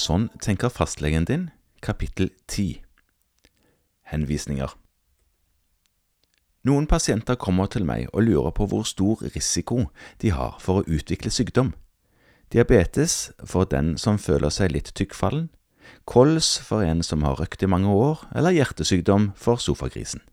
Sånn 0.00 0.30
tenker 0.40 0.72
fastlegen 0.72 1.26
din, 1.28 1.50
kapittel 1.84 2.30
10 2.48 2.78
Henvisninger 4.08 4.72
Noen 6.64 6.86
pasienter 6.88 7.36
kommer 7.40 7.68
til 7.72 7.84
meg 7.88 8.06
og 8.14 8.24
lurer 8.24 8.54
på 8.56 8.64
hvor 8.70 8.86
stor 8.88 9.20
risiko 9.34 9.90
de 10.22 10.32
har 10.32 10.56
for 10.62 10.80
å 10.80 10.86
utvikle 10.88 11.32
sykdom. 11.32 11.74
Diabetes 12.52 13.34
for 13.44 13.68
den 13.68 13.98
som 14.00 14.16
føler 14.20 14.52
seg 14.54 14.72
litt 14.72 14.88
tykkfallen, 14.96 15.50
kols 16.08 16.54
for 16.64 16.84
en 16.86 17.04
som 17.04 17.26
har 17.26 17.36
røkt 17.40 17.64
i 17.64 17.68
mange 17.68 17.92
år, 17.92 18.24
eller 18.32 18.56
hjertesykdom 18.56 19.32
for 19.36 19.60
sofagrisen. 19.60 20.24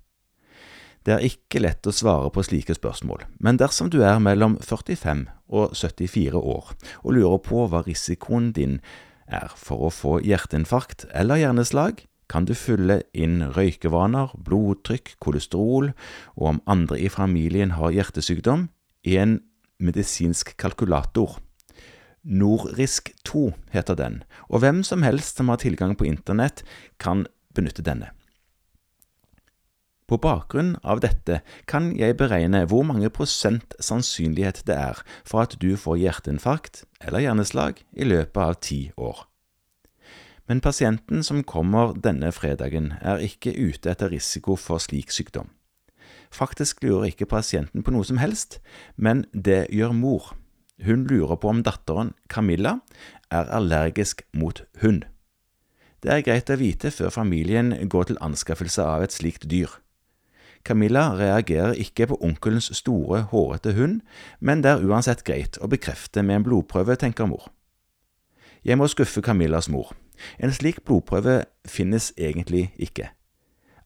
Det 1.04 1.16
er 1.16 1.24
ikke 1.24 1.62
lett 1.64 1.88
å 1.88 1.96
svare 1.96 2.32
på 2.36 2.44
slike 2.44 2.76
spørsmål, 2.76 3.26
men 3.44 3.60
dersom 3.60 3.92
du 3.92 4.02
er 4.04 4.20
mellom 4.20 4.58
45 4.60 5.28
og 5.48 5.76
74 5.76 6.36
år 6.40 6.74
og 6.76 7.14
lurer 7.16 7.44
på 7.44 7.68
hva 7.72 7.84
risikoen 7.86 8.50
din 8.56 8.82
er 9.28 9.52
for 9.56 9.88
å 9.88 9.94
få 9.94 10.18
hjerteinfarkt 10.24 11.06
eller 11.14 11.42
hjerneslag, 11.42 12.04
kan 12.28 12.48
du 12.48 12.54
fylle 12.58 13.02
inn 13.16 13.40
røykevaner, 13.56 14.34
blodtrykk, 14.36 15.16
kolesterol 15.24 15.94
og 16.36 16.46
om 16.52 16.62
andre 16.68 17.00
i 17.00 17.12
familien 17.12 17.78
har 17.78 17.96
hjertesykdom, 17.96 18.68
i 19.08 19.16
en 19.22 19.40
medisinsk 19.80 20.56
kalkulator. 20.60 21.38
Norrisk 22.28 23.14
2 23.30 23.54
heter 23.72 23.96
den, 23.96 24.22
og 24.52 24.66
hvem 24.66 24.84
som 24.84 25.06
helst 25.08 25.40
som 25.40 25.48
har 25.54 25.62
tilgang 25.64 25.96
på 25.96 26.10
internett, 26.10 26.66
kan 27.00 27.24
benytte 27.56 27.86
denne. 27.86 28.12
På 30.08 30.16
bakgrunn 30.24 30.78
av 30.88 31.02
dette 31.04 31.42
kan 31.68 31.90
jeg 32.00 32.16
beregne 32.20 32.62
hvor 32.72 32.86
mange 32.88 33.10
prosent 33.12 33.76
sannsynlighet 33.84 34.62
det 34.70 34.78
er 34.80 35.02
for 35.28 35.44
at 35.44 35.58
du 35.60 35.74
får 35.76 36.00
hjerteinfarkt 36.00 36.86
eller 37.04 37.26
hjerneslag 37.26 37.82
i 37.92 38.08
løpet 38.08 38.40
av 38.40 38.56
ti 38.64 38.80
år. 38.96 39.26
Men 40.48 40.64
pasienten 40.64 41.26
som 41.28 41.44
kommer 41.44 41.92
denne 42.00 42.32
fredagen, 42.32 42.94
er 43.04 43.20
ikke 43.20 43.52
ute 43.52 43.92
etter 43.92 44.14
risiko 44.14 44.56
for 44.56 44.80
slik 44.80 45.12
sykdom. 45.12 45.50
Faktisk 46.32 46.84
lurer 46.84 47.10
ikke 47.10 47.28
pasienten 47.28 47.84
på 47.84 47.92
noe 47.92 48.08
som 48.08 48.20
helst, 48.22 48.62
men 48.96 49.26
det 49.34 49.66
gjør 49.76 49.92
mor. 49.92 50.32
Hun 50.84 51.04
lurer 51.10 51.36
på 51.36 51.52
om 51.52 51.64
datteren, 51.68 52.14
Camilla, 52.32 52.78
er 53.28 53.52
allergisk 53.52 54.24
mot 54.32 54.64
hund. 54.80 55.04
Det 56.00 56.14
er 56.14 56.24
greit 56.24 56.52
å 56.54 56.60
vite 56.60 56.94
før 56.96 57.12
familien 57.12 57.74
går 57.90 58.08
til 58.08 58.22
anskaffelse 58.24 58.86
av 58.86 59.04
et 59.04 59.16
slikt 59.16 59.50
dyr. 59.52 59.72
Camilla 60.68 61.14
reagerer 61.16 61.78
ikke 61.80 62.10
på 62.12 62.18
onkelens 62.22 62.72
store, 62.76 63.22
hårete 63.32 63.74
hund, 63.78 64.02
men 64.40 64.64
det 64.64 64.74
er 64.74 64.84
uansett 64.84 65.24
greit 65.24 65.60
å 65.64 65.70
bekrefte 65.72 66.24
med 66.24 66.42
en 66.42 66.48
blodprøve, 66.48 66.98
tenker 67.00 67.30
mor. 67.30 67.48
Jeg 68.68 68.76
må 68.76 68.90
skuffe 68.92 69.24
Camillas 69.24 69.70
mor. 69.72 69.94
En 70.44 70.52
slik 70.52 70.82
blodprøve 70.84 71.46
finnes 71.66 72.12
egentlig 72.18 72.68
ikke. 72.76 73.14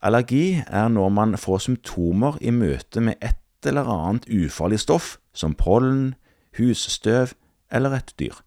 Allergi 0.01 0.63
er 0.65 0.87
når 0.89 1.09
man 1.13 1.37
får 1.37 1.67
symptomer 1.67 2.39
i 2.41 2.49
møte 2.49 3.03
med 3.05 3.21
et 3.21 3.37
eller 3.69 3.85
annet 3.85 4.25
ufarlig 4.25 4.79
stoff, 4.81 5.19
som 5.33 5.53
pollen, 5.53 6.15
husstøv 6.57 7.35
eller 7.71 7.93
et 7.99 8.15
dyr. 8.19 8.41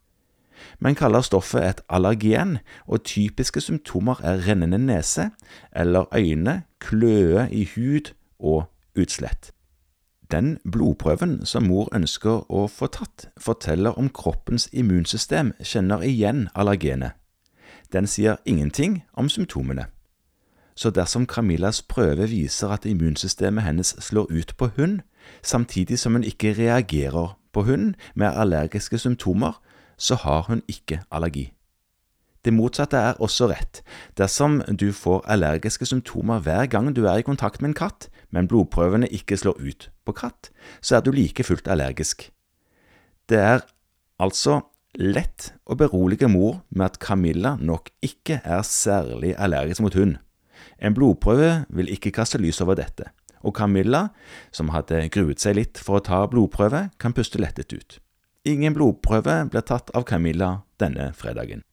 Man 0.82 0.98
kaller 0.98 1.22
stoffet 1.22 1.62
et 1.62 1.80
allergen, 1.88 2.58
og 2.86 3.04
typiske 3.04 3.60
symptomer 3.60 4.18
er 4.24 4.42
rennende 4.48 4.78
nese 4.78 5.30
eller 5.76 6.10
øyne, 6.16 6.62
kløe 6.80 7.46
i 7.50 7.64
hud 7.76 8.10
og 8.44 8.66
utslett. 8.94 9.54
Den 10.30 10.58
blodprøven 10.72 11.46
som 11.46 11.66
mor 11.68 11.88
ønsker 11.94 12.44
å 12.52 12.66
få 12.68 12.88
tatt, 12.92 13.28
forteller 13.40 13.96
om 13.98 14.08
kroppens 14.08 14.68
immunsystem 14.72 15.52
kjenner 15.62 16.04
igjen 16.04 16.48
allergenet. 16.54 17.12
Den 17.92 18.06
sier 18.06 18.40
ingenting 18.44 19.02
om 19.14 19.28
symptomene. 19.28 19.86
Så 20.74 20.90
dersom 20.90 21.26
Camillas 21.26 21.82
prøve 21.82 22.26
viser 22.28 22.68
at 22.74 22.84
immunsystemet 22.84 23.64
hennes 23.64 23.94
slår 24.02 24.26
ut 24.30 24.56
på 24.58 24.72
hund, 24.76 25.00
samtidig 25.42 25.98
som 25.98 26.12
hun 26.12 26.24
ikke 26.24 26.56
reagerer 26.58 27.38
på 27.52 27.62
hund 27.62 27.94
med 28.14 28.34
allergiske 28.34 28.98
symptomer, 28.98 29.60
så 29.96 30.14
har 30.14 30.42
hun 30.48 30.62
ikke 30.68 31.02
allergi. 31.10 31.53
Det 32.44 32.52
motsatte 32.52 33.00
er 33.00 33.20
også 33.24 33.48
rett. 33.48 33.80
Dersom 34.20 34.60
du 34.68 34.90
får 34.92 35.24
allergiske 35.32 35.88
symptomer 35.88 36.42
hver 36.44 36.68
gang 36.68 36.90
du 36.92 37.06
er 37.08 37.22
i 37.22 37.26
kontakt 37.26 37.62
med 37.62 37.72
en 37.72 37.78
katt, 37.78 38.08
men 38.30 38.48
blodprøvene 38.50 39.08
ikke 39.08 39.38
slår 39.40 39.60
ut 39.62 39.88
på 40.04 40.12
katt, 40.12 40.50
så 40.84 40.98
er 40.98 41.04
du 41.04 41.12
like 41.14 41.44
fullt 41.46 41.68
allergisk. 41.70 42.28
Det 43.30 43.40
er 43.40 43.64
altså 44.20 44.60
lett 45.00 45.54
å 45.64 45.76
berolige 45.78 46.28
mor 46.28 46.60
med 46.68 46.92
at 46.92 47.00
Camilla 47.02 47.56
nok 47.56 47.88
ikke 48.04 48.42
er 48.44 48.62
særlig 48.68 49.34
allergisk 49.40 49.82
mot 49.82 49.96
hund. 49.96 50.18
En 50.78 50.94
blodprøve 50.94 51.64
vil 51.72 51.90
ikke 51.90 52.12
kaste 52.14 52.38
lys 52.38 52.60
over 52.60 52.76
dette, 52.78 53.08
og 53.40 53.56
Camilla, 53.56 54.08
som 54.52 54.72
hadde 54.74 55.06
gruet 55.14 55.40
seg 55.40 55.56
litt 55.58 55.80
for 55.80 55.98
å 55.98 56.04
ta 56.04 56.24
blodprøve, 56.30 56.88
kan 57.00 57.16
puste 57.16 57.40
lettet 57.40 57.72
ut. 57.72 58.00
Ingen 58.44 58.76
blodprøve 58.76 59.46
ble 59.48 59.62
tatt 59.64 59.88
av 59.96 60.04
Camilla 60.08 60.58
denne 60.80 61.12
fredagen. 61.16 61.64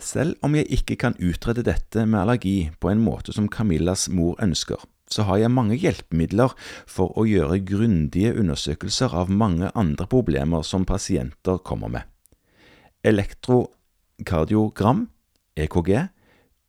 Selv 0.00 0.36
om 0.46 0.54
jeg 0.54 0.66
ikke 0.70 0.96
kan 0.96 1.16
utrede 1.18 1.64
dette 1.66 2.06
med 2.06 2.20
allergi 2.22 2.70
på 2.80 2.90
en 2.92 3.00
måte 3.02 3.32
som 3.34 3.48
Camillas 3.50 4.08
mor 4.08 4.36
ønsker, 4.42 4.78
så 5.10 5.22
har 5.24 5.38
jeg 5.40 5.50
mange 5.50 5.76
hjelpemidler 5.80 6.52
for 6.86 7.16
å 7.18 7.24
gjøre 7.26 7.64
grundige 7.66 8.34
undersøkelser 8.38 9.14
av 9.16 9.32
mange 9.32 9.70
andre 9.74 10.06
problemer 10.06 10.62
som 10.66 10.84
pasienter 10.86 11.58
kommer 11.64 11.88
med. 11.92 12.02
Elektrokardiogram, 13.06 15.08
EKG, 15.58 16.08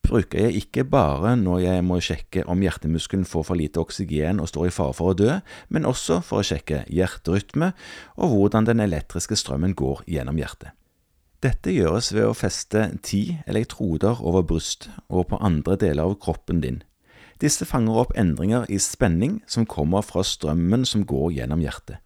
bruker 0.10 0.48
jeg 0.48 0.64
ikke 0.64 0.86
bare 0.88 1.36
når 1.38 1.60
jeg 1.66 1.86
må 1.86 2.00
sjekke 2.02 2.46
om 2.50 2.62
hjertemuskelen 2.64 3.28
får 3.28 3.44
for 3.52 3.60
lite 3.60 3.82
oksygen 3.84 4.40
og 4.42 4.50
står 4.50 4.70
i 4.70 4.74
fare 4.74 4.96
for 4.98 5.12
å 5.12 5.18
dø, 5.18 5.40
men 5.70 5.86
også 5.86 6.22
for 6.26 6.42
å 6.42 6.48
sjekke 6.48 6.86
hjerterytme 6.88 7.74
og 8.18 8.34
hvordan 8.34 8.72
den 8.72 8.80
elektriske 8.88 9.38
strømmen 9.38 9.76
går 9.78 10.08
gjennom 10.10 10.40
hjertet. 10.40 10.74
Dette 11.40 11.72
gjøres 11.72 12.10
ved 12.12 12.26
å 12.28 12.36
feste 12.36 12.82
ti 13.00 13.38
elektroder 13.48 14.20
over 14.20 14.44
brystet 14.44 14.92
og 15.08 15.30
på 15.32 15.38
andre 15.40 15.78
deler 15.80 16.10
av 16.10 16.18
kroppen 16.20 16.60
din. 16.60 16.82
Disse 17.40 17.64
fanger 17.64 18.02
opp 18.02 18.12
endringer 18.20 18.66
i 18.68 18.76
spenning 18.84 19.38
som 19.48 19.64
kommer 19.64 20.04
fra 20.04 20.26
strømmen 20.28 20.84
som 20.84 21.06
går 21.08 21.38
gjennom 21.38 21.64
hjertet. 21.64 22.02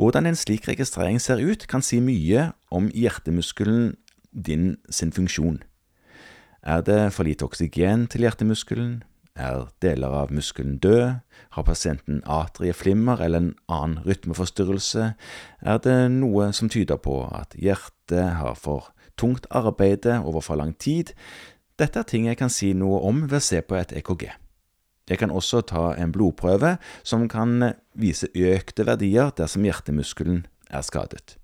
Hvordan 0.00 0.26
en 0.26 0.38
slik 0.38 0.64
registrering 0.66 1.20
ser 1.20 1.42
ut, 1.44 1.66
kan 1.68 1.84
si 1.84 2.00
mye 2.00 2.54
om 2.72 2.88
hjertemuskelen 2.88 3.98
din 4.32 4.78
sin 4.88 5.12
funksjon. 5.12 5.60
Er 6.64 6.80
det 6.80 7.12
for 7.12 7.28
lite 7.28 7.44
oksygen 7.44 8.08
til 8.08 8.24
hjertemuskelen? 8.24 9.02
Er 9.34 9.66
deler 9.82 10.12
av 10.14 10.30
muskelen 10.30 10.76
død? 10.78 11.16
Har 11.50 11.64
pasienten 11.66 12.20
atrieflimmer 12.30 13.18
eller 13.18 13.40
en 13.40 13.54
annen 13.66 13.98
rytmeforstyrrelse? 14.06 15.08
Er 15.58 15.78
det 15.82 15.96
noe 16.14 16.52
som 16.54 16.70
tyder 16.70 17.00
på 17.02 17.16
at 17.34 17.56
hjertet 17.58 18.38
har 18.38 18.54
for 18.54 18.92
tungt 19.18 19.48
arbeide 19.50 20.20
over 20.22 20.40
for 20.40 20.54
lang 20.54 20.76
tid? 20.78 21.10
Dette 21.78 21.98
er 21.98 22.06
ting 22.06 22.28
jeg 22.30 22.38
kan 22.38 22.50
si 22.50 22.70
noe 22.78 23.00
om 23.02 23.24
ved 23.26 23.40
å 23.40 23.46
se 23.48 23.58
på 23.58 23.74
et 23.74 23.96
EKG. 23.98 24.28
Jeg 25.10 25.18
kan 25.18 25.34
også 25.34 25.64
ta 25.66 25.88
en 25.98 26.14
blodprøve 26.14 26.76
som 27.02 27.26
kan 27.28 27.74
vise 27.98 28.30
økte 28.30 28.86
verdier 28.86 29.34
dersom 29.34 29.66
hjertemuskelen 29.66 30.44
er 30.70 30.86
skadet. 30.86 31.40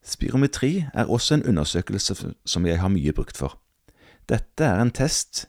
Spirometri 0.00 0.86
er 0.94 1.12
også 1.12 1.36
en 1.36 1.46
undersøkelse 1.52 2.32
som 2.48 2.66
jeg 2.66 2.80
har 2.80 2.88
mye 2.88 3.12
brukt 3.12 3.36
for. 3.36 3.60
Dette 4.32 4.64
er 4.64 4.80
en 4.80 4.96
test 4.96 5.44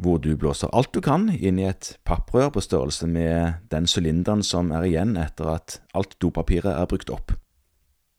hvor 0.00 0.16
du 0.18 0.32
blåser 0.36 0.72
alt 0.72 0.94
du 0.94 1.00
kan 1.04 1.28
inn 1.28 1.58
i 1.60 1.66
et 1.68 1.92
papprør 2.08 2.48
på 2.54 2.62
størrelse 2.64 3.06
med 3.06 3.60
den 3.72 3.86
sylinderen 3.90 4.42
som 4.46 4.72
er 4.72 4.86
igjen 4.88 5.16
etter 5.20 5.52
at 5.52 5.80
alt 5.94 6.16
dopapiret 6.22 6.72
er 6.72 6.88
brukt 6.88 7.12
opp. 7.12 7.34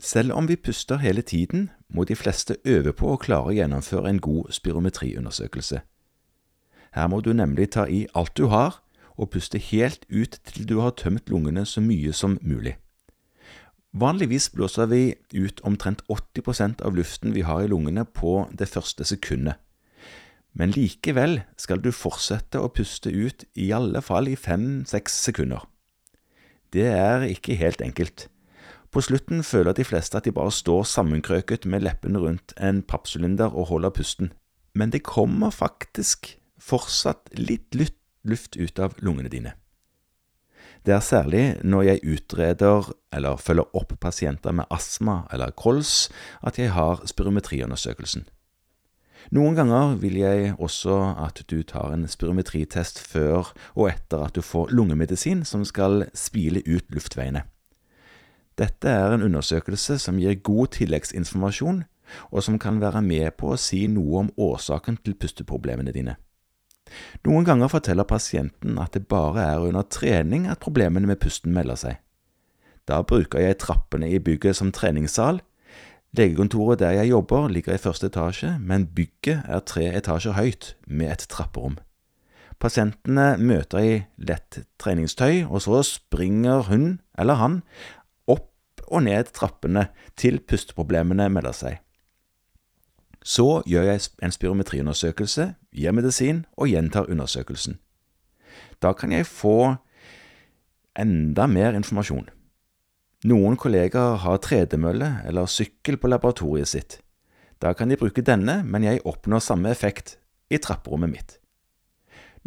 Selv 0.02 0.34
om 0.34 0.48
vi 0.50 0.56
puster 0.56 1.02
hele 1.02 1.22
tiden, 1.22 1.70
må 1.90 2.04
de 2.06 2.16
fleste 2.16 2.58
øve 2.66 2.94
på 2.94 3.14
å 3.14 3.20
klare 3.22 3.50
å 3.52 3.56
gjennomføre 3.56 4.10
en 4.10 4.22
god 4.22 4.54
spirometriundersøkelse. 4.54 5.82
Her 6.94 7.08
må 7.08 7.22
du 7.22 7.34
nemlig 7.34 7.72
ta 7.74 7.86
i 7.86 8.08
alt 8.18 8.34
du 8.38 8.48
har, 8.54 8.82
og 9.18 9.30
puste 9.34 9.60
helt 9.62 10.06
ut 10.10 10.40
til 10.46 10.66
du 10.68 10.80
har 10.82 10.96
tømt 10.98 11.30
lungene 11.30 11.66
så 11.66 11.82
mye 11.82 12.14
som 12.14 12.40
mulig. 12.42 12.78
Vanligvis 13.94 14.50
blåser 14.50 14.88
vi 14.88 15.16
ut 15.36 15.62
omtrent 15.68 16.02
80% 16.10 16.82
av 16.82 16.96
luften 16.96 17.36
vi 17.36 17.44
har 17.46 17.62
i 17.62 17.70
lungene 17.70 18.06
på 18.06 18.48
det 18.58 18.70
første 18.72 19.06
sekundet. 19.06 19.60
Men 20.54 20.74
likevel 20.76 21.42
skal 21.60 21.80
du 21.84 21.92
fortsette 21.96 22.60
å 22.60 22.72
puste 22.74 23.12
ut 23.12 23.46
i 23.56 23.72
alle 23.76 24.02
fall 24.04 24.28
i 24.28 24.36
fem–seks 24.36 25.16
sekunder. 25.30 25.64
Det 26.72 26.88
er 26.92 27.26
ikke 27.28 27.56
helt 27.60 27.82
enkelt. 27.84 28.28
På 28.92 29.00
slutten 29.04 29.44
føler 29.48 29.76
de 29.76 29.86
fleste 29.88 30.20
at 30.20 30.28
de 30.28 30.36
bare 30.36 30.52
står 30.52 30.84
sammenkrøket 30.88 31.66
med 31.66 31.86
leppene 31.86 32.20
rundt 32.20 32.52
en 32.60 32.82
pappsylinder 32.84 33.56
og 33.56 33.70
holder 33.72 33.96
pusten. 33.96 34.34
Men 34.76 34.92
det 34.92 35.06
kommer 35.08 35.52
faktisk 35.56 36.34
fortsatt 36.60 37.32
litt 37.40 37.76
luft 37.76 38.58
ut 38.60 38.80
av 38.80 38.96
lungene 39.00 39.32
dine. 39.32 39.56
Det 40.86 40.96
er 40.96 41.04
særlig 41.06 41.44
når 41.64 41.84
jeg 41.86 42.04
utreder 42.16 42.92
eller 43.14 43.40
følger 43.40 43.76
opp 43.78 43.94
pasienter 44.02 44.56
med 44.56 44.68
astma 44.74 45.22
eller 45.32 45.54
kols 45.56 46.10
at 46.42 46.58
jeg 46.60 46.74
har 46.76 47.04
spirometriundersøkelsen. 47.08 48.26
Noen 49.30 49.56
ganger 49.56 49.96
vil 50.02 50.18
jeg 50.18 50.56
også 50.58 50.98
at 51.22 51.44
du 51.48 51.62
tar 51.64 51.94
en 51.94 52.08
spirometritest 52.10 53.00
før 53.00 53.54
og 53.76 53.92
etter 53.92 54.26
at 54.26 54.36
du 54.36 54.42
får 54.42 54.74
lungemedisin 54.74 55.46
som 55.46 55.64
skal 55.68 56.08
spile 56.18 56.64
ut 56.66 56.90
luftveiene. 56.90 57.46
Dette 58.60 58.90
er 58.90 59.14
en 59.14 59.24
undersøkelse 59.24 59.98
som 60.02 60.20
gir 60.20 60.42
god 60.44 60.74
tilleggsinformasjon, 60.76 61.84
og 62.32 62.44
som 62.44 62.60
kan 62.60 62.82
være 62.82 63.02
med 63.02 63.38
på 63.40 63.54
å 63.54 63.60
si 63.60 63.86
noe 63.88 64.26
om 64.26 64.34
årsaken 64.36 65.00
til 65.06 65.16
pusteproblemene 65.16 65.94
dine. 65.96 66.18
Noen 67.24 67.46
ganger 67.48 67.72
forteller 67.72 68.08
pasienten 68.08 68.80
at 68.82 68.98
det 68.98 69.08
bare 69.08 69.46
er 69.46 69.68
under 69.70 69.88
trening 69.88 70.50
at 70.52 70.60
problemene 70.60 71.08
med 71.08 71.22
pusten 71.24 71.54
melder 71.56 71.80
seg. 71.80 72.02
Da 72.90 73.00
bruker 73.08 73.40
jeg 73.40 73.60
trappene 73.62 74.10
i 74.12 74.20
bygget 74.20 74.58
som 74.58 74.74
treningssal. 74.76 75.40
Legekontoret 76.18 76.80
der 76.80 76.92
jeg 76.92 77.10
jobber 77.10 77.48
ligger 77.48 77.74
i 77.74 77.80
første 77.80 78.10
etasje, 78.12 78.58
men 78.60 78.88
bygget 78.88 79.46
er 79.48 79.60
tre 79.64 79.86
etasjer 79.96 80.36
høyt, 80.36 80.76
med 80.88 81.12
et 81.12 81.26
trapperom. 81.32 81.78
Pasientene 82.60 83.38
møter 83.40 83.80
i 83.80 83.94
lett 84.20 84.60
treningstøy, 84.78 85.48
og 85.48 85.64
så 85.64 85.80
springer 85.88 86.68
hun 86.68 87.00
eller 87.18 87.40
han 87.40 87.62
opp 88.28 88.84
og 88.88 89.06
ned 89.08 89.32
trappene 89.34 89.88
til 90.20 90.42
pusteproblemene 90.44 91.30
melder 91.32 91.56
seg. 91.56 91.80
Så 93.24 93.62
gjør 93.70 93.88
jeg 93.94 94.04
en 94.22 94.36
spirometriundersøkelse, 94.36 95.48
gir 95.72 95.96
medisin 95.96 96.44
og 96.58 96.70
gjentar 96.74 97.10
undersøkelsen. 97.10 97.80
Da 98.82 98.92
kan 98.98 99.14
jeg 99.14 99.30
få 99.30 99.76
enda 101.00 101.48
mer 101.48 101.78
informasjon. 101.78 102.28
Noen 103.28 103.54
kollegaer 103.60 104.18
har 104.24 104.40
tredemølle 104.42 105.12
eller 105.30 105.50
sykkel 105.50 106.00
på 106.02 106.10
laboratoriet 106.10 106.72
sitt. 106.72 106.98
Da 107.62 107.76
kan 107.78 107.92
de 107.92 108.00
bruke 108.00 108.24
denne, 108.26 108.64
men 108.66 108.82
jeg 108.88 109.04
oppnår 109.06 109.44
samme 109.46 109.70
effekt 109.70 110.16
i 110.50 110.58
trapperommet 110.58 111.12
mitt. 111.12 111.36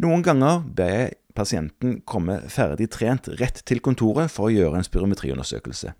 Noen 0.03 0.25
ganger 0.25 0.65
ber 0.75 0.91
jeg 0.91 1.13
pasienten 1.35 2.01
komme 2.07 2.41
ferdig 2.51 2.89
trent 2.91 3.29
rett 3.39 3.61
til 3.67 3.79
kontoret 3.83 4.31
for 4.31 4.49
å 4.49 4.53
gjøre 4.55 4.81
en 4.81 4.87
spirometriundersøkelse. 4.87 5.93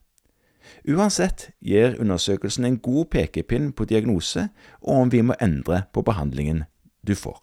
Uansett 0.92 1.50
gir 1.64 1.96
undersøkelsen 2.02 2.68
en 2.68 2.80
god 2.84 3.12
pekepinn 3.16 3.72
på 3.72 3.88
diagnose 3.88 4.50
og 4.82 4.94
om 5.06 5.12
vi 5.14 5.24
må 5.24 5.38
endre 5.40 5.86
på 5.94 6.04
behandlingen 6.04 6.66
du 7.06 7.16
får. 7.16 7.40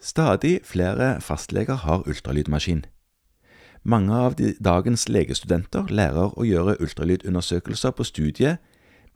Stadig 0.00 0.60
flere 0.64 1.20
fastleger 1.24 1.84
har 1.86 2.04
ultralydmaskin. 2.08 2.84
Mange 3.82 4.12
av 4.12 4.36
dagens 4.36 5.06
legestudenter 5.08 5.88
lærer 5.88 6.34
å 6.36 6.44
gjøre 6.44 6.76
ultralydundersøkelser 6.84 7.94
på 7.96 8.04
studiet 8.04 8.60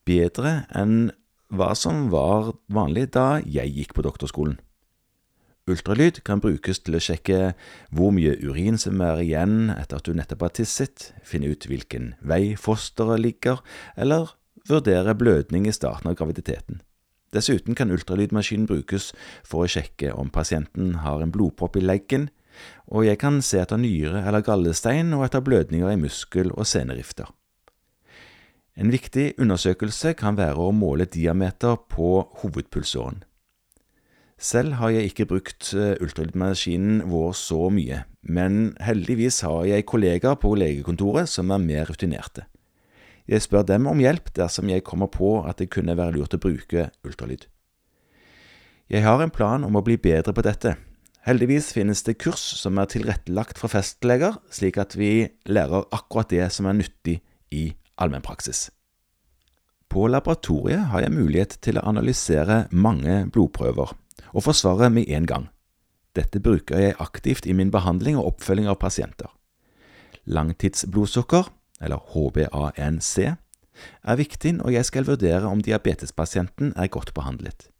bedre 0.09 0.63
enn 0.73 1.11
hva 1.53 1.75
som 1.77 2.09
var 2.13 2.55
vanlig 2.73 3.11
da 3.13 3.43
jeg 3.45 3.75
gikk 3.77 3.93
på 3.97 4.05
doktorskolen. 4.07 4.57
Ultralyd 5.69 6.21
kan 6.25 6.43
brukes 6.45 6.83
til 6.85 6.97
å 6.97 7.01
sjekke 7.01 7.55
hvor 7.93 8.13
mye 8.13 8.35
urin 8.41 8.77
som 8.81 9.01
er 9.01 9.23
igjen 9.23 9.71
etter 9.73 10.01
at 10.01 10.09
du 10.09 10.17
nettopp 10.17 10.45
har 10.45 10.53
tisset, 10.57 11.13
finne 11.25 11.49
ut 11.49 11.65
hvilken 11.69 12.13
vei 12.21 12.53
fosteret 12.61 13.21
ligger, 13.21 13.63
eller 13.97 14.35
vurdere 14.69 15.15
blødning 15.17 15.69
i 15.69 15.73
starten 15.73 16.11
av 16.11 16.19
graviditeten. 16.21 16.83
Dessuten 17.33 17.77
kan 17.77 17.93
ultralydmaskinen 17.93 18.69
brukes 18.69 19.11
for 19.45 19.65
å 19.65 19.71
sjekke 19.71 20.13
om 20.13 20.29
pasienten 20.33 21.01
har 21.01 21.25
en 21.25 21.33
blodpropp 21.33 21.81
i 21.81 21.85
leggen, 21.85 22.29
og 22.87 23.07
jeg 23.07 23.19
kan 23.21 23.41
se 23.43 23.61
etter 23.63 23.81
nyre 23.81 24.25
eller 24.25 24.45
gallestein 24.45 25.13
og 25.17 25.27
etter 25.27 25.45
blødninger 25.45 25.91
i 25.93 26.01
muskel- 26.01 26.53
og 26.55 26.67
senerifter. 26.67 27.31
En 28.75 28.91
viktig 28.91 29.35
undersøkelse 29.39 30.17
kan 30.19 30.37
være 30.37 30.59
å 30.59 30.73
måle 30.75 31.07
diameter 31.07 31.77
på 31.91 32.25
hovedpulsåren. 32.41 33.23
Selv 34.39 34.81
har 34.81 34.91
jeg 34.91 35.13
ikke 35.13 35.29
brukt 35.31 35.71
eh, 35.79 35.95
ultralydmaskinen 36.03 37.05
vår 37.07 37.37
så 37.39 37.69
mye, 37.71 38.03
men 38.21 38.75
heldigvis 38.83 39.45
har 39.47 39.63
jeg 39.71 39.87
kollegaer 39.87 40.35
på 40.43 40.57
legekontoret 40.59 41.31
som 41.31 41.55
er 41.55 41.63
mer 41.63 41.87
rutinerte. 41.87 42.49
Jeg 43.31 43.41
spør 43.47 43.63
dem 43.65 43.87
om 43.89 44.03
hjelp 44.03 44.35
dersom 44.37 44.69
jeg 44.69 44.85
kommer 44.85 45.09
på 45.09 45.39
at 45.47 45.63
det 45.63 45.71
kunne 45.73 45.95
være 45.97 46.19
lurt 46.19 46.35
å 46.37 46.43
bruke 46.43 46.91
ultralyd. 47.07 47.47
Jeg 48.91 49.07
har 49.07 49.23
en 49.23 49.33
plan 49.33 49.65
om 49.65 49.79
å 49.79 49.85
bli 49.87 49.97
bedre 49.97 50.35
på 50.37 50.45
dette. 50.45 50.75
Heldigvis 51.25 51.71
finnes 51.73 52.03
det 52.05 52.19
kurs 52.21 52.43
som 52.61 52.77
er 52.77 52.91
tilrettelagt 52.93 53.57
for 53.57 53.73
festleger, 53.73 54.37
slik 54.53 54.77
at 54.77 54.93
vi 54.99 55.25
lærer 55.49 55.87
akkurat 55.95 56.29
det 56.29 56.51
som 56.53 56.69
er 56.69 56.77
nyttig 56.77 57.23
i 57.49 57.71
allmennpraksis. 57.97 58.69
På 59.89 60.05
laboratoriet 60.11 60.91
har 60.93 61.01
jeg 61.01 61.15
mulighet 61.15 61.57
til 61.65 61.79
å 61.81 61.87
analysere 61.89 62.67
mange 62.73 63.23
blodprøver 63.33 63.95
og 64.35 64.45
forsvare 64.45 64.91
med 64.93 65.09
en 65.17 65.29
gang. 65.31 65.49
Dette 66.15 66.43
bruker 66.45 66.83
jeg 66.83 66.99
aktivt 67.01 67.49
i 67.49 67.57
min 67.57 67.73
behandling 67.73 68.19
og 68.21 68.35
oppfølging 68.35 68.69
av 68.69 68.79
pasienter. 68.83 69.31
Langtidsblodsukker, 70.29 71.49
eller 71.81 72.05
HbA1c, 72.13 73.33
er 74.05 74.21
viktig 74.21 74.59
når 74.61 74.77
jeg 74.77 74.91
skal 74.91 75.09
vurdere 75.09 75.49
om 75.49 75.65
diabetespasienten 75.65 76.77
er 76.77 76.93
godt 76.93 77.15
behandlet. 77.17 77.71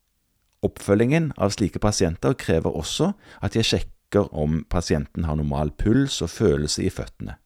Oppfølgingen 0.65 1.33
av 1.37 1.53
slike 1.53 1.81
pasienter 1.83 2.37
krever 2.41 2.73
også 2.73 3.13
at 3.45 3.57
jeg 3.59 3.69
sjekker 3.69 4.31
om 4.33 4.63
pasienten 4.71 5.27
har 5.29 5.37
normal 5.37 5.75
puls 5.77 6.21
og 6.25 6.33
følelse 6.33 6.87
i 6.87 6.93
føttene. 6.93 7.37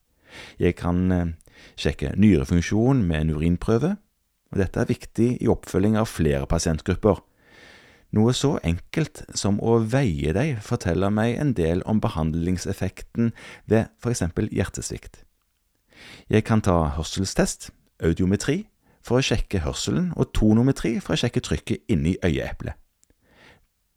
Jeg 0.60 0.76
kan 0.78 1.12
eh, 1.12 1.32
sjekke 1.80 2.12
nyrefunksjon 2.14 3.02
med 3.08 3.24
en 3.24 3.32
urinprøve, 3.34 3.96
og 4.52 4.60
dette 4.60 4.80
er 4.80 4.90
viktig 4.90 5.30
i 5.42 5.50
oppfølging 5.50 5.98
av 5.98 6.08
flere 6.10 6.46
pasientgrupper, 6.48 7.18
noe 8.16 8.32
så 8.32 8.54
enkelt 8.64 9.20
som 9.36 9.58
å 9.60 9.76
veie 9.84 10.32
deg 10.32 10.62
forteller 10.64 11.12
meg 11.12 11.34
en 11.36 11.52
del 11.56 11.82
om 11.84 12.00
behandlingseffekten 12.00 13.34
ved 13.68 13.90
eksempel 14.08 14.48
hjertesvikt. 14.48 15.24
Jeg 16.32 16.46
kan 16.48 16.62
ta 16.64 16.94
hørselstest, 16.96 17.68
audiometri, 18.00 18.62
for 19.04 19.18
å 19.18 19.24
sjekke 19.24 19.60
hørselen, 19.64 20.12
og 20.16 20.32
tonometri 20.36 20.98
for 21.02 21.16
å 21.16 21.20
sjekke 21.20 21.42
trykket 21.44 21.92
inni 21.92 22.16
øyeeplet. 22.24 22.78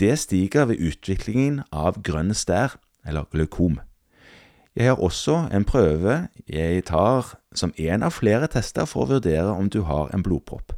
Det 0.02 0.16
stiger 0.18 0.66
ved 0.66 0.82
utviklingen 0.82 1.60
av 1.70 2.00
grønn 2.02 2.34
stær, 2.34 2.80
eller 3.06 3.28
glaukom. 3.30 3.78
Jeg 4.74 4.88
har 4.88 5.02
også 5.04 5.50
en 5.54 5.66
prøve 5.68 6.16
jeg 6.50 6.86
tar 6.88 7.36
som 7.54 7.74
en 7.78 8.04
av 8.08 8.16
flere 8.16 8.48
tester 8.50 8.88
for 8.90 9.06
å 9.06 9.12
vurdere 9.18 9.52
om 9.54 9.70
du 9.70 9.84
har 9.86 10.10
en 10.16 10.24
blodpropp. 10.26 10.74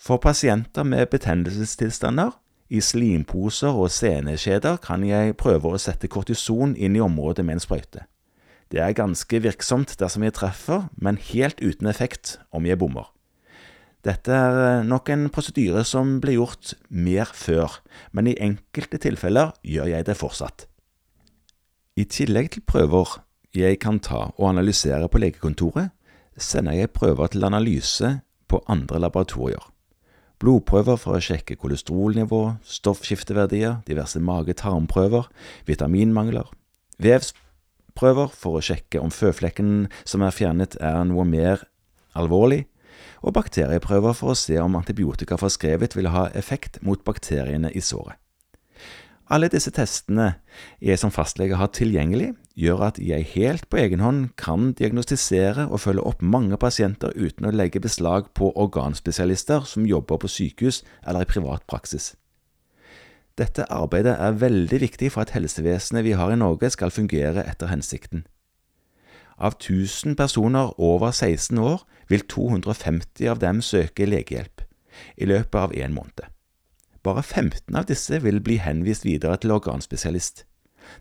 For 0.00 0.16
pasienter 0.16 0.88
med 0.88 1.10
betennelsestilstander 1.12 2.32
i 2.72 2.80
slimposer 2.80 3.76
og 3.76 3.90
seneskjeder 3.92 4.78
kan 4.82 5.04
jeg 5.04 5.36
prøve 5.36 5.74
å 5.74 5.80
sette 5.82 6.08
kortison 6.08 6.72
inn 6.76 6.96
i 6.96 7.02
området 7.04 7.44
med 7.44 7.58
en 7.58 7.64
sprøyte. 7.66 8.06
Det 8.72 8.80
er 8.80 8.96
ganske 8.96 9.42
virksomt 9.42 9.98
dersom 10.00 10.24
jeg 10.24 10.38
treffer, 10.38 10.88
men 10.96 11.20
helt 11.28 11.60
uten 11.60 11.92
effekt 11.92 12.38
om 12.50 12.64
jeg 12.66 12.78
bommer. 12.78 13.12
Dette 14.04 14.32
er 14.32 14.58
eh, 14.62 14.86
nok 14.86 15.10
en 15.14 15.28
prosedyre 15.32 15.84
som 15.88 16.18
ble 16.22 16.36
gjort 16.36 16.74
mer 16.88 17.30
før, 17.34 17.78
men 18.12 18.28
i 18.30 18.36
enkelte 18.42 19.00
tilfeller 19.02 19.54
gjør 19.66 19.92
jeg 19.94 20.08
det 20.08 20.18
fortsatt. 20.18 20.66
I 21.96 22.04
tillegg 22.04 22.52
til 22.54 22.66
prøver 22.68 23.20
jeg 23.56 23.80
kan 23.80 24.02
ta 24.04 24.26
og 24.34 24.50
analysere 24.50 25.08
på 25.08 25.22
legekontoret, 25.22 25.94
sender 26.36 26.76
jeg 26.76 26.92
prøver 26.92 27.32
til 27.32 27.48
analyse 27.48 28.18
på 28.46 28.60
andre 28.68 29.00
laboratorier 29.00 29.72
blodprøver 30.42 30.98
for 31.00 31.16
å 31.16 31.22
sjekke 31.22 31.56
kolesterolnivå, 31.60 32.42
stoffskifteverdier, 32.68 33.80
diverse 33.88 34.20
mage-tarmprøver, 34.20 35.28
vitaminmangler, 35.68 36.48
vevsprøver 37.02 38.32
for 38.36 38.58
å 38.58 38.64
sjekke 38.64 39.00
om 39.02 39.12
føflekken 39.14 39.88
som 40.04 40.24
er 40.26 40.36
fjernet 40.36 40.78
er 40.80 41.04
noe 41.08 41.26
mer 41.28 41.64
alvorlig, 42.16 42.64
og 43.22 43.34
bakterieprøver 43.36 44.16
for 44.16 44.32
å 44.32 44.38
se 44.38 44.58
om 44.62 44.78
antibiotika 44.78 45.38
forskrevet 45.40 45.96
vil 45.96 46.12
ha 46.14 46.28
effekt 46.34 46.80
mot 46.82 47.02
bakteriene 47.04 47.72
i 47.74 47.82
såret. 47.84 48.18
Alle 49.26 49.48
disse 49.50 49.72
testene 49.74 50.36
jeg 50.78 51.00
som 51.02 51.10
fastlege 51.10 51.58
har 51.58 51.72
tilgjengelig, 51.74 52.28
gjør 52.54 52.84
at 52.86 53.00
jeg 53.02 53.26
helt 53.32 53.64
på 53.68 53.80
egen 53.82 54.00
hånd 54.00 54.28
kan 54.38 54.70
diagnostisere 54.78 55.66
og 55.66 55.82
følge 55.82 56.04
opp 56.06 56.22
mange 56.22 56.54
pasienter 56.62 57.10
uten 57.18 57.48
å 57.48 57.52
legge 57.52 57.82
beslag 57.82 58.30
på 58.38 58.52
organspesialister 58.54 59.66
som 59.66 59.88
jobber 59.88 60.22
på 60.22 60.30
sykehus 60.30 60.84
eller 61.02 61.26
i 61.26 61.30
privat 61.32 61.66
praksis. 61.66 62.14
Dette 63.36 63.66
arbeidet 63.68 64.14
er 64.14 64.38
veldig 64.40 64.78
viktig 64.80 65.10
for 65.12 65.26
at 65.26 65.34
helsevesenet 65.34 66.06
vi 66.06 66.14
har 66.16 66.30
i 66.32 66.38
Norge 66.40 66.70
skal 66.72 66.94
fungere 66.94 67.44
etter 67.50 67.68
hensikten. 67.68 68.24
Av 69.38 69.58
1000 69.58 70.16
personer 70.16 70.72
over 70.80 71.10
16 71.10 71.58
år 71.58 71.82
vil 72.08 72.24
250 72.24 73.28
av 73.28 73.40
dem 73.42 73.60
søke 73.62 74.06
legehjelp 74.08 74.62
i 75.16 75.28
løpet 75.28 75.60
av 75.60 75.74
en 75.76 75.92
måned. 75.92 76.24
Bare 77.04 77.22
15 77.22 77.76
av 77.76 77.86
disse 77.86 78.22
vil 78.24 78.40
bli 78.40 78.56
henvist 78.58 79.04
videre 79.04 79.36
til 79.36 79.52
organspesialist. 79.54 80.46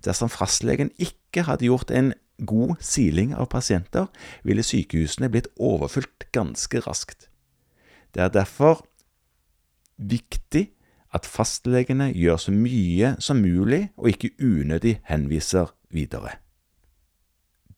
Dersom 0.03 0.29
fastlegen 0.29 0.91
ikke 0.99 1.45
hadde 1.47 1.69
gjort 1.69 1.91
en 1.91 2.13
god 2.45 2.75
siling 2.83 3.31
av 3.33 3.47
pasienter, 3.49 4.09
ville 4.43 4.65
sykehusene 4.65 5.31
blitt 5.31 5.47
overfylt 5.55 6.27
ganske 6.35 6.83
raskt. 6.83 7.29
Det 8.13 8.23
er 8.23 8.33
derfor 8.33 8.83
viktig 9.97 10.67
at 11.15 11.25
fastlegene 11.25 12.11
gjør 12.11 12.41
så 12.41 12.51
mye 12.51 13.15
som 13.23 13.39
mulig 13.39 13.87
og 13.95 14.11
ikke 14.11 14.35
unødig 14.43 14.99
henviser 15.07 15.71
videre. 15.89 16.35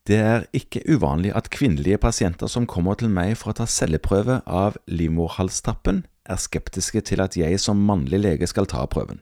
Det 0.08 0.16
er 0.16 0.46
ikke 0.56 0.86
uvanlig 0.88 1.34
at 1.36 1.50
kvinnelige 1.52 1.98
pasienter 2.00 2.48
som 2.48 2.68
kommer 2.68 2.96
til 2.96 3.12
meg 3.12 3.34
for 3.36 3.52
å 3.52 3.58
ta 3.60 3.66
celleprøve 3.68 4.40
av 4.48 4.78
livmorhalstappen, 4.88 6.06
er 6.28 6.40
skeptiske 6.40 7.02
til 7.08 7.24
at 7.24 7.36
jeg 7.40 7.60
som 7.60 7.84
mannlig 7.88 8.20
lege 8.24 8.48
skal 8.48 8.68
ta 8.72 8.86
prøven. 8.88 9.20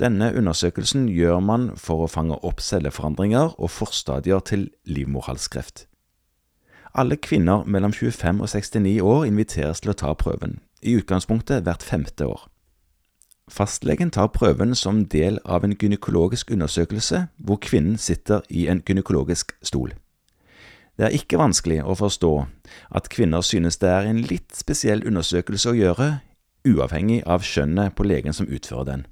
Denne 0.00 0.30
undersøkelsen 0.36 1.08
gjør 1.10 1.40
man 1.44 1.70
for 1.76 2.04
å 2.04 2.10
fange 2.10 2.38
opp 2.46 2.62
celleforandringer 2.64 3.56
og 3.58 3.72
forstadier 3.74 4.40
til 4.40 4.68
livmorhalskreft. 4.86 5.86
Alle 6.94 7.18
kvinner 7.20 7.66
mellom 7.66 7.92
25 7.92 8.40
og 8.40 8.48
69 8.48 9.00
år 9.04 9.26
inviteres 9.28 9.82
til 9.82 9.92
å 9.92 9.98
ta 9.98 10.14
prøven, 10.16 10.60
i 10.80 10.96
utgangspunktet 10.96 11.66
hvert 11.66 11.84
femte 11.84 12.28
år. 12.28 12.46
Fastlegen 13.48 14.10
tar 14.10 14.30
prøven 14.34 14.74
som 14.74 15.04
del 15.08 15.38
av 15.44 15.64
en 15.64 15.74
gynekologisk 15.76 16.50
undersøkelse 16.54 17.26
hvor 17.36 17.60
kvinnen 17.64 17.98
sitter 17.98 18.44
i 18.48 18.66
en 18.68 18.82
gynekologisk 18.84 19.54
stol. 19.62 19.94
Det 20.98 21.06
er 21.06 21.14
ikke 21.14 21.38
vanskelig 21.38 21.82
å 21.86 21.94
forstå 21.94 22.32
at 22.98 23.10
kvinner 23.12 23.44
synes 23.46 23.78
det 23.78 23.90
er 23.92 24.08
en 24.08 24.24
litt 24.26 24.56
spesiell 24.56 25.04
undersøkelse 25.06 25.70
å 25.70 25.78
gjøre, 25.78 26.08
uavhengig 26.66 27.22
av 27.26 27.46
skjønnet 27.46 27.94
på 27.94 28.06
legen 28.08 28.34
som 28.34 28.50
utfører 28.50 28.88
den. 28.88 29.06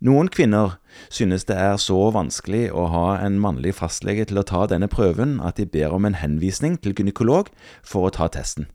Noen 0.00 0.30
kvinner 0.30 0.78
synes 1.10 1.44
det 1.48 1.56
er 1.58 1.76
så 1.82 1.98
vanskelig 2.14 2.68
å 2.70 2.86
ha 2.92 3.06
en 3.18 3.40
mannlig 3.42 3.74
fastlege 3.80 4.28
til 4.30 4.38
å 4.38 4.46
ta 4.46 4.64
denne 4.70 4.88
prøven 4.88 5.40
at 5.44 5.58
de 5.58 5.66
ber 5.66 5.94
om 5.94 6.06
en 6.06 6.16
henvisning 6.16 6.78
til 6.78 6.94
gynekolog 6.94 7.50
for 7.82 8.06
å 8.06 8.14
ta 8.14 8.30
testen. 8.30 8.70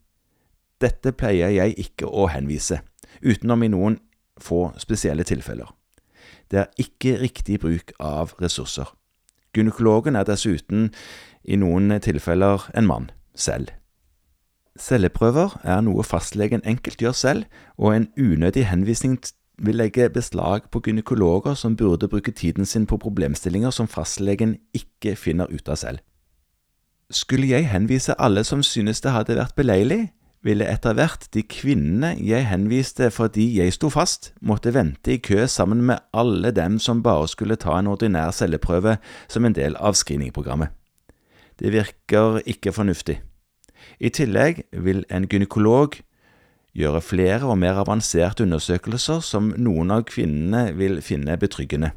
Dette 0.84 1.14
pleier 1.16 1.50
jeg 1.54 1.78
ikke 1.80 2.06
å 2.06 2.28
henvise, 2.28 2.82
utenom 3.24 3.64
i 3.64 3.72
noen 3.72 3.98
få 4.40 4.72
spesielle 4.78 5.24
tilfeller. 5.24 5.70
Det 6.50 6.58
er 6.58 6.66
ikke 6.78 7.20
riktig 7.20 7.60
bruk 7.60 7.92
av 8.00 8.34
ressurser. 8.42 8.90
Gynekologen 9.54 10.16
er 10.16 10.26
dessuten 10.26 10.90
i 11.44 11.56
noen 11.56 11.94
tilfeller 12.02 12.70
en 12.74 12.86
mann 12.86 13.10
selv. 13.34 13.70
Celleprøver 14.78 15.60
er 15.62 15.84
noe 15.86 16.02
fastlegen 16.02 16.64
enkelt 16.66 17.02
gjør 17.02 17.14
selv, 17.14 17.44
og 17.78 17.94
en 17.94 18.08
unødig 18.18 18.66
henvisning 18.66 19.20
vil 19.62 19.78
legge 19.78 20.08
beslag 20.10 20.66
på 20.70 20.80
gynekologer 20.80 21.54
som 21.54 21.76
burde 21.76 22.08
bruke 22.08 22.32
tiden 22.32 22.66
sin 22.66 22.86
på 22.86 22.98
problemstillinger 22.98 23.70
som 23.70 23.86
fastlegen 23.88 24.56
ikke 24.74 25.14
finner 25.16 25.46
ut 25.46 25.68
av 25.68 25.78
selv. 25.78 25.98
Skulle 27.10 27.46
jeg 27.46 27.68
henvise 27.70 28.16
alle 28.18 28.42
som 28.44 28.62
synes 28.62 29.00
det 29.00 29.12
hadde 29.12 29.36
vært 29.38 29.54
beleilig, 29.54 30.08
ville 30.44 30.66
etter 30.68 30.94
hvert 30.96 31.26
de 31.32 31.42
kvinnene 31.48 32.12
jeg 32.20 32.46
henviste 32.50 33.08
fordi 33.12 33.46
jeg 33.56 33.72
sto 33.74 33.88
fast, 33.92 34.32
måtte 34.44 34.74
vente 34.76 35.16
i 35.16 35.20
kø 35.24 35.46
sammen 35.48 35.82
med 35.88 36.04
alle 36.12 36.52
dem 36.54 36.78
som 36.78 37.02
bare 37.02 37.28
skulle 37.32 37.56
ta 37.60 37.78
en 37.78 37.88
ordinær 37.90 38.34
celleprøve 38.36 38.98
som 39.28 39.44
en 39.44 39.56
del 39.56 39.78
av 39.80 39.96
screeningprogrammet. 39.96 40.68
Det 41.58 41.72
virker 41.72 42.42
ikke 42.50 42.74
fornuftig. 42.74 43.20
I 44.00 44.10
tillegg 44.10 44.64
vil 44.72 45.04
en 45.08 45.28
gynekolog 45.30 45.96
gjøre 46.74 47.02
flere 47.04 47.46
og 47.46 47.58
mer 47.62 47.78
avanserte 47.80 48.44
undersøkelser 48.44 49.22
som 49.24 49.52
noen 49.56 49.92
av 49.94 50.06
kvinnene 50.10 50.72
vil 50.76 50.98
finne 51.04 51.36
betryggende. 51.40 51.92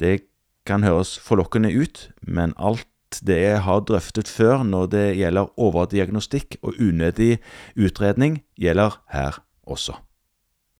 Det 0.00 0.28
kan 0.68 0.84
høres 0.84 1.16
forlokkende 1.22 1.72
ut, 1.72 2.10
men 2.20 2.52
alt 2.58 2.86
det 3.26 3.38
jeg 3.42 3.60
har 3.66 3.84
drøftet 3.88 4.28
før 4.30 4.64
når 4.66 4.90
det 4.94 5.04
gjelder 5.20 5.52
overdiagnostikk 5.58 6.58
og 6.62 6.80
unødig 6.80 7.38
utredning, 7.76 8.42
gjelder 8.58 8.98
her 9.12 9.40
også. 9.66 10.05